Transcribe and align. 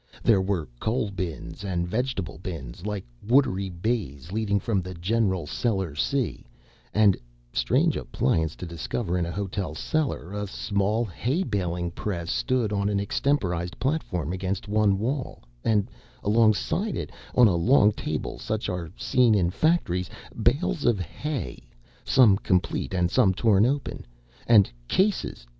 There 0.23 0.41
were 0.41 0.67
coal 0.79 1.11
bins 1.11 1.63
and 1.63 1.87
vegetable 1.87 2.39
bins, 2.39 2.87
like 2.87 3.05
watery 3.29 3.69
bays 3.69 4.31
leading 4.31 4.59
from 4.59 4.81
the 4.81 4.95
general 4.95 5.45
cellar 5.45 5.93
sea, 5.93 6.47
and 6.91 7.15
strange 7.53 7.95
appliance 7.95 8.55
to 8.55 8.65
discover 8.65 9.15
in 9.15 9.27
a 9.27 9.31
hotel 9.31 9.75
cellar 9.75 10.33
a 10.33 10.47
small 10.47 11.05
hay 11.05 11.43
baling 11.43 11.91
press 11.91 12.31
stood 12.31 12.73
on 12.73 12.89
an 12.89 12.99
extemporized 12.99 13.77
platform 13.79 14.33
against 14.33 14.67
one 14.67 14.97
wall, 14.97 15.43
and 15.63 15.87
alongside 16.23 16.97
it, 16.97 17.11
on 17.35 17.47
a 17.47 17.55
long 17.55 17.91
table, 17.91 18.39
such 18.39 18.69
as 18.69 18.69
are 18.73 18.91
seen 18.97 19.35
in 19.35 19.51
factories, 19.51 20.09
bales 20.41 20.83
of 20.83 20.99
hay, 20.99 21.61
some 22.03 22.37
complete 22.39 22.95
and 22.95 23.11
some 23.11 23.35
torn 23.35 23.67
open 23.67 24.03
and 24.47 24.71
cases! 24.87 25.45